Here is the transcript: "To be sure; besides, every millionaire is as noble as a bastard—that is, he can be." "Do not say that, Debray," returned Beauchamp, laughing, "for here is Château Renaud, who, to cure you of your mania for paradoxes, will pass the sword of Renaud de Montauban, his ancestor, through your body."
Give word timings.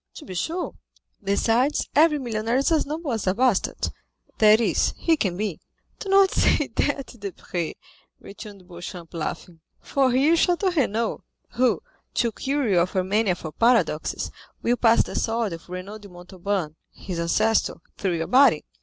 "To 0.15 0.25
be 0.25 0.33
sure; 0.33 0.73
besides, 1.23 1.87
every 1.95 2.17
millionaire 2.17 2.57
is 2.57 2.71
as 2.71 2.87
noble 2.87 3.11
as 3.11 3.27
a 3.27 3.35
bastard—that 3.35 4.59
is, 4.59 4.95
he 4.97 5.15
can 5.15 5.37
be." 5.37 5.59
"Do 5.99 6.09
not 6.09 6.31
say 6.31 6.69
that, 6.77 7.13
Debray," 7.19 7.75
returned 8.19 8.67
Beauchamp, 8.67 9.13
laughing, 9.13 9.59
"for 9.79 10.11
here 10.11 10.33
is 10.33 10.39
Château 10.43 10.75
Renaud, 10.75 11.21
who, 11.51 11.83
to 12.15 12.31
cure 12.31 12.67
you 12.67 12.79
of 12.79 12.95
your 12.95 13.03
mania 13.03 13.35
for 13.35 13.51
paradoxes, 13.51 14.31
will 14.63 14.75
pass 14.77 15.03
the 15.03 15.13
sword 15.15 15.53
of 15.53 15.69
Renaud 15.69 15.99
de 15.99 16.09
Montauban, 16.09 16.77
his 16.91 17.19
ancestor, 17.19 17.75
through 17.99 18.17
your 18.17 18.25
body." 18.25 18.65